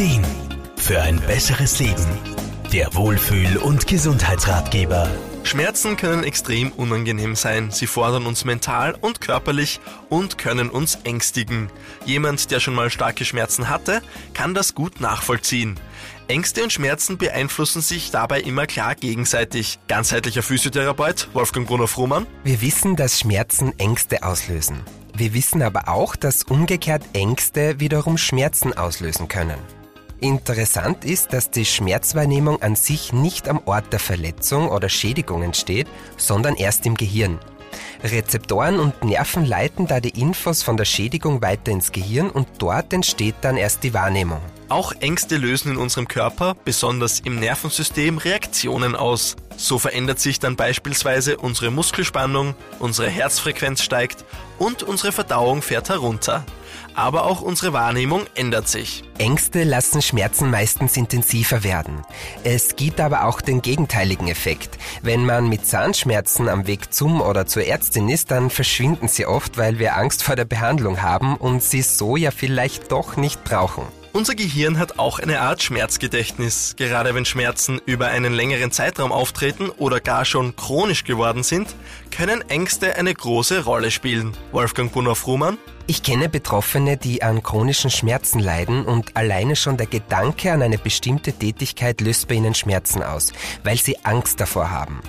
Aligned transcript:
Ideen 0.00 0.24
für 0.78 1.02
ein 1.02 1.20
besseres 1.20 1.78
Leben. 1.78 2.06
Der 2.72 2.94
Wohlfühl- 2.94 3.58
und 3.58 3.86
Gesundheitsratgeber. 3.86 5.10
Schmerzen 5.42 5.98
können 5.98 6.24
extrem 6.24 6.72
unangenehm 6.72 7.36
sein. 7.36 7.70
Sie 7.70 7.86
fordern 7.86 8.24
uns 8.24 8.46
mental 8.46 8.96
und 8.98 9.20
körperlich 9.20 9.78
und 10.08 10.38
können 10.38 10.70
uns 10.70 10.94
ängstigen. 11.04 11.68
Jemand, 12.06 12.50
der 12.50 12.60
schon 12.60 12.74
mal 12.74 12.88
starke 12.88 13.26
Schmerzen 13.26 13.68
hatte, 13.68 14.00
kann 14.32 14.54
das 14.54 14.74
gut 14.74 15.02
nachvollziehen. 15.02 15.78
Ängste 16.28 16.62
und 16.62 16.72
Schmerzen 16.72 17.18
beeinflussen 17.18 17.82
sich 17.82 18.10
dabei 18.10 18.40
immer 18.40 18.66
klar 18.66 18.94
gegenseitig. 18.94 19.80
Ganzheitlicher 19.86 20.42
Physiotherapeut 20.42 21.28
Wolfgang 21.34 21.68
Brunner-Frumann. 21.68 22.26
Wir 22.42 22.62
wissen, 22.62 22.96
dass 22.96 23.20
Schmerzen 23.20 23.78
Ängste 23.78 24.22
auslösen. 24.22 24.80
Wir 25.14 25.34
wissen 25.34 25.60
aber 25.60 25.90
auch, 25.90 26.16
dass 26.16 26.44
umgekehrt 26.44 27.02
Ängste 27.12 27.80
wiederum 27.80 28.16
Schmerzen 28.16 28.72
auslösen 28.72 29.28
können. 29.28 29.58
Interessant 30.20 31.06
ist, 31.06 31.32
dass 31.32 31.50
die 31.50 31.64
Schmerzwahrnehmung 31.64 32.60
an 32.60 32.76
sich 32.76 33.14
nicht 33.14 33.48
am 33.48 33.60
Ort 33.64 33.90
der 33.90 34.00
Verletzung 34.00 34.68
oder 34.68 34.90
Schädigung 34.90 35.42
entsteht, 35.42 35.86
sondern 36.18 36.56
erst 36.56 36.84
im 36.84 36.94
Gehirn. 36.94 37.38
Rezeptoren 38.02 38.80
und 38.80 39.02
Nerven 39.02 39.46
leiten 39.46 39.86
da 39.86 40.00
die 40.00 40.20
Infos 40.20 40.62
von 40.62 40.76
der 40.76 40.84
Schädigung 40.84 41.40
weiter 41.40 41.72
ins 41.72 41.92
Gehirn 41.92 42.28
und 42.28 42.48
dort 42.58 42.92
entsteht 42.92 43.36
dann 43.40 43.56
erst 43.56 43.82
die 43.82 43.94
Wahrnehmung. 43.94 44.40
Auch 44.68 44.92
Ängste 45.00 45.38
lösen 45.38 45.72
in 45.72 45.78
unserem 45.78 46.06
Körper, 46.06 46.54
besonders 46.64 47.20
im 47.20 47.40
Nervensystem, 47.40 48.18
Reaktionen 48.18 48.96
aus. 48.96 49.36
So 49.60 49.78
verändert 49.78 50.18
sich 50.18 50.38
dann 50.38 50.56
beispielsweise 50.56 51.36
unsere 51.36 51.70
Muskelspannung, 51.70 52.54
unsere 52.78 53.10
Herzfrequenz 53.10 53.82
steigt 53.82 54.24
und 54.58 54.82
unsere 54.82 55.12
Verdauung 55.12 55.60
fährt 55.60 55.90
herunter 55.90 56.46
aber 56.94 57.24
auch 57.24 57.40
unsere 57.40 57.72
Wahrnehmung 57.72 58.26
ändert 58.34 58.68
sich. 58.68 59.04
Ängste 59.18 59.64
lassen 59.64 60.02
Schmerzen 60.02 60.50
meistens 60.50 60.96
intensiver 60.96 61.64
werden. 61.64 62.02
Es 62.44 62.76
gibt 62.76 63.00
aber 63.00 63.24
auch 63.24 63.40
den 63.40 63.62
gegenteiligen 63.62 64.28
Effekt. 64.28 64.78
Wenn 65.02 65.24
man 65.24 65.48
mit 65.48 65.66
Zahnschmerzen 65.66 66.48
am 66.48 66.66
Weg 66.66 66.92
zum 66.92 67.20
oder 67.20 67.46
zur 67.46 67.64
Ärztin 67.64 68.08
ist, 68.08 68.30
dann 68.30 68.50
verschwinden 68.50 69.08
sie 69.08 69.26
oft, 69.26 69.56
weil 69.56 69.78
wir 69.78 69.96
Angst 69.96 70.22
vor 70.22 70.36
der 70.36 70.44
Behandlung 70.44 71.02
haben 71.02 71.36
und 71.36 71.62
sie 71.62 71.82
so 71.82 72.16
ja 72.16 72.30
vielleicht 72.30 72.92
doch 72.92 73.16
nicht 73.16 73.44
brauchen. 73.44 73.99
Unser 74.12 74.34
Gehirn 74.34 74.80
hat 74.80 74.98
auch 74.98 75.20
eine 75.20 75.40
Art 75.40 75.62
Schmerzgedächtnis. 75.62 76.74
Gerade 76.76 77.14
wenn 77.14 77.24
Schmerzen 77.24 77.80
über 77.86 78.08
einen 78.08 78.32
längeren 78.32 78.72
Zeitraum 78.72 79.12
auftreten 79.12 79.70
oder 79.70 80.00
gar 80.00 80.24
schon 80.24 80.56
chronisch 80.56 81.04
geworden 81.04 81.44
sind, 81.44 81.68
können 82.10 82.42
Ängste 82.48 82.96
eine 82.96 83.14
große 83.14 83.64
Rolle 83.64 83.92
spielen. 83.92 84.36
Wolfgang 84.50 84.90
Brunner-Frumann. 84.90 85.58
Ich 85.86 86.02
kenne 86.02 86.28
Betroffene, 86.28 86.96
die 86.96 87.22
an 87.22 87.44
chronischen 87.44 87.90
Schmerzen 87.90 88.40
leiden 88.40 88.84
und 88.84 89.16
alleine 89.16 89.54
schon 89.54 89.76
der 89.76 89.86
Gedanke 89.86 90.52
an 90.52 90.62
eine 90.62 90.78
bestimmte 90.78 91.32
Tätigkeit 91.32 92.00
löst 92.00 92.26
bei 92.26 92.34
ihnen 92.34 92.54
Schmerzen 92.54 93.04
aus, 93.04 93.32
weil 93.62 93.76
sie 93.76 94.04
Angst 94.04 94.40
davor 94.40 94.70
haben, 94.70 95.00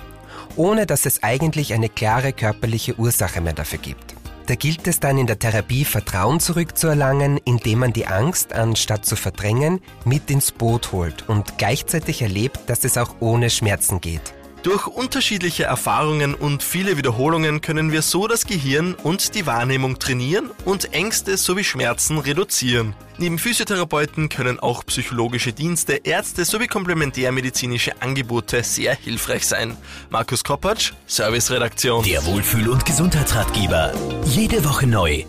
ohne 0.54 0.86
dass 0.86 1.06
es 1.06 1.24
eigentlich 1.24 1.74
eine 1.74 1.88
klare 1.88 2.32
körperliche 2.32 2.96
Ursache 2.98 3.40
mehr 3.40 3.52
dafür 3.52 3.78
gibt. 3.78 4.14
Da 4.52 4.56
gilt 4.56 4.86
es 4.86 5.00
dann 5.00 5.16
in 5.16 5.26
der 5.26 5.38
Therapie 5.38 5.86
Vertrauen 5.86 6.38
zurückzuerlangen, 6.38 7.38
indem 7.42 7.78
man 7.78 7.94
die 7.94 8.06
Angst, 8.06 8.52
anstatt 8.52 9.06
zu 9.06 9.16
verdrängen, 9.16 9.80
mit 10.04 10.30
ins 10.30 10.52
Boot 10.52 10.92
holt 10.92 11.26
und 11.26 11.56
gleichzeitig 11.56 12.20
erlebt, 12.20 12.60
dass 12.66 12.84
es 12.84 12.98
auch 12.98 13.14
ohne 13.20 13.48
Schmerzen 13.48 14.02
geht. 14.02 14.34
Durch 14.62 14.86
unterschiedliche 14.86 15.64
Erfahrungen 15.64 16.34
und 16.34 16.62
viele 16.62 16.96
Wiederholungen 16.96 17.60
können 17.62 17.90
wir 17.90 18.00
so 18.00 18.28
das 18.28 18.46
Gehirn 18.46 18.94
und 18.94 19.34
die 19.34 19.44
Wahrnehmung 19.44 19.98
trainieren 19.98 20.50
und 20.64 20.92
Ängste 20.92 21.36
sowie 21.36 21.64
Schmerzen 21.64 22.18
reduzieren. 22.18 22.94
Neben 23.18 23.40
Physiotherapeuten 23.40 24.28
können 24.28 24.60
auch 24.60 24.86
psychologische 24.86 25.52
Dienste, 25.52 25.94
Ärzte 26.04 26.44
sowie 26.44 26.68
komplementärmedizinische 26.68 28.00
Angebote 28.00 28.62
sehr 28.62 28.94
hilfreich 28.94 29.48
sein. 29.48 29.76
Markus 30.10 30.44
Koppatsch, 30.44 30.92
Serviceredaktion. 31.06 32.04
Der 32.04 32.24
Wohlfühl- 32.24 32.68
und 32.68 32.86
Gesundheitsratgeber. 32.86 33.92
Jede 34.24 34.64
Woche 34.64 34.86
neu. 34.86 35.24